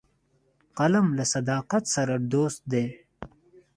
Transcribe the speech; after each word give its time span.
قلم 0.77 1.07
له 1.17 1.23
صداقت 1.33 1.83
سره 1.95 2.15
دوست 2.33 2.61
دی 2.71 2.85